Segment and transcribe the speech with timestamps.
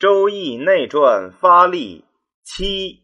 [0.00, 2.04] 周易内传发力
[2.42, 3.00] 七，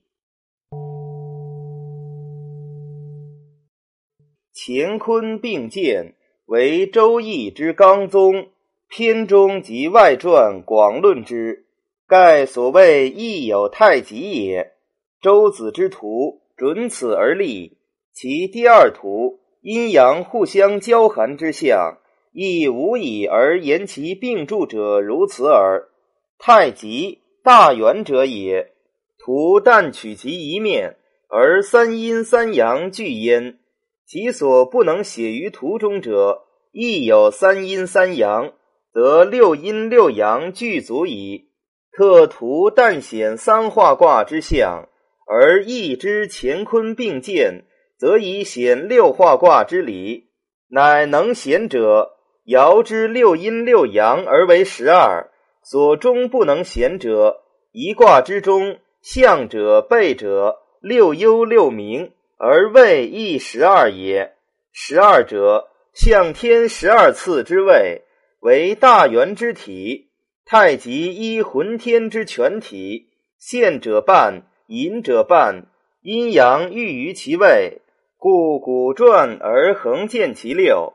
[4.55, 6.15] 乾坤并鉴
[6.47, 8.47] 为周易之纲宗，
[8.89, 11.67] 篇中及外传广论之，
[12.09, 14.73] 盖所谓易有太极也。
[15.21, 17.77] 周子之图准此而立，
[18.15, 21.99] 其第二图阴阳互相交含之象，
[22.33, 25.91] 亦无以而言其并著者如此耳。
[26.39, 28.73] 太极大圆者也，
[29.19, 30.97] 图但取其一面，
[31.29, 33.59] 而三阴三阳俱焉。
[34.07, 38.53] 其所不能写于图中者，亦有三阴三阳，
[38.93, 41.49] 则六阴六阳俱足矣。
[41.91, 44.89] 特图但显三化卦之象，
[45.27, 47.65] 而易之乾坤并见，
[47.99, 50.29] 则以显六化卦之理。
[50.69, 52.13] 乃能显者，
[52.45, 55.31] 爻之六阴六阳而为十二。
[55.69, 64.37] 所中不能贤者，一卦之中象者备者六幽六冥，而位亦十二也。
[64.71, 68.03] 十二者，象天十二次之位，
[68.39, 70.07] 为大圆之体。
[70.45, 75.67] 太极依浑天之全体，现者半，隐者半，
[76.01, 77.81] 阴阳寓于其位，
[78.17, 80.93] 故古传而恒见其六。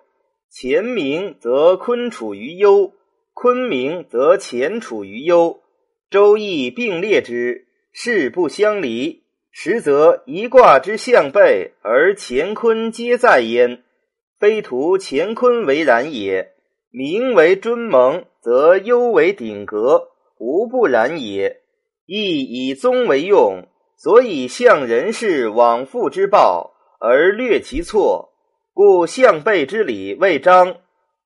[0.50, 2.94] 前明则坤处于幽。
[3.33, 5.61] 昆明则乾处于幽，
[6.09, 9.23] 周易并列之，势不相离。
[9.53, 13.83] 实则一卦之象背，而乾坤皆在焉，
[14.39, 16.53] 非图乾坤为然也。
[16.89, 21.61] 名为尊蒙，则幽为顶格，无不然也。
[22.05, 28.33] 亦以宗为用，所以象人事往复之报，而略其错，
[28.73, 30.77] 故象背之理未彰。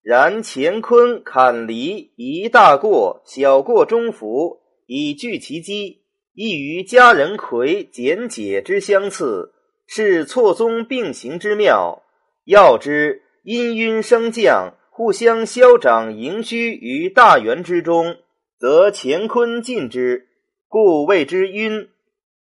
[0.06, 6.02] 然乾坤坎离一大过，小过中孚，以聚其机，
[6.36, 9.52] 亦于家人魁简解之相次，
[9.88, 12.04] 是错综并行之妙。
[12.44, 18.18] 要之阴晕升降，互相消长盈虚于大圆之中，
[18.60, 20.28] 则乾坤尽之，
[20.68, 21.90] 故谓之晕。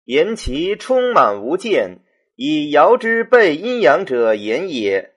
[0.05, 1.99] 言其充满无间，
[2.37, 5.11] 以遥之背阴阳者言也。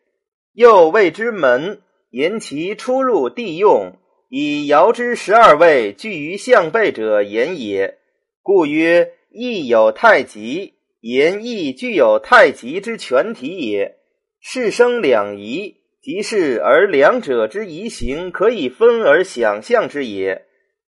[0.54, 1.84] 又谓之门。
[2.12, 3.94] 言其出入地用，
[4.30, 7.98] 以爻之十二位聚于象背者言也。
[8.42, 13.96] 故曰：亦有太极，言亦具有太极之全体也。
[14.42, 20.46] 是生两仪，即是而两者之仪形可以分而想象之也。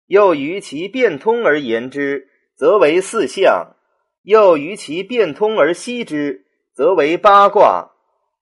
[0.09, 2.27] 又于其变通而言之，
[2.57, 3.77] 则为四象；
[4.25, 6.45] 又于其变通而析之，
[6.75, 7.93] 则为八卦。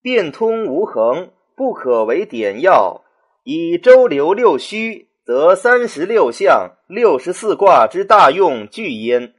[0.01, 1.31] 变通无恒。
[1.57, 3.03] 不可为点要，
[3.45, 9.35] 以周流六虚，则三十六象、六十四卦之大用具焉。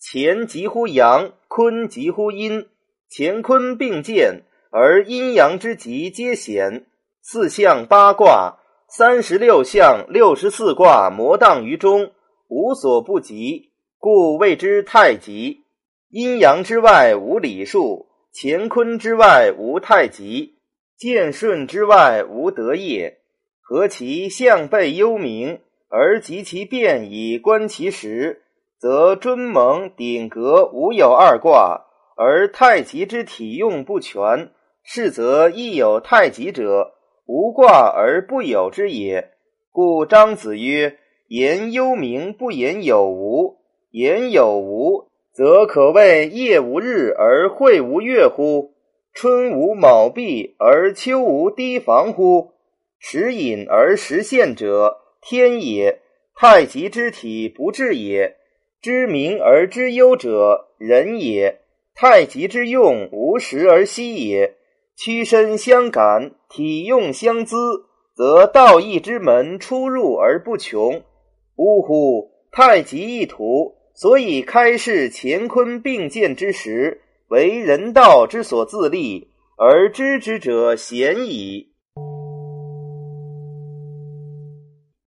[0.00, 2.66] 乾即乎阳，坤即乎阴，
[3.10, 6.86] 乾坤并见，而阴阳之极皆显。
[7.22, 8.58] 四象八卦，
[8.88, 12.10] 三十六象、六十四卦，摩荡于中，
[12.48, 15.62] 无所不及，故谓之太极。
[16.10, 20.56] 阴阳之外无理数，乾坤之外无太极。
[21.02, 23.18] 见顺之外无得业，
[23.60, 25.58] 何其象背幽冥，
[25.88, 28.42] 而及其变以观其实，
[28.78, 31.86] 则尊蒙顶格无有二卦，
[32.16, 34.50] 而太极之体用不全，
[34.84, 36.92] 是则亦有太极者，
[37.26, 39.32] 无卦而不有之也。
[39.72, 43.56] 故张子曰：“言幽冥不言有无，
[43.90, 48.70] 言有无，则可谓夜无日而会无月乎？”
[49.14, 52.52] 春无卯毕而秋无堤防乎？
[52.98, 56.00] 时隐而时现者，天也。
[56.34, 58.36] 太极之体不至也。
[58.80, 61.60] 知明而知幽者，人也。
[61.94, 64.56] 太极之用无时而息也。
[64.96, 67.56] 屈身相感，体用相资，
[68.16, 71.02] 则道义之门出入而不穷。
[71.56, 72.30] 呜呼！
[72.50, 77.02] 太极一图，所以开示乾坤并见之时。
[77.32, 81.71] 为人道之所自立，而知之者贤矣。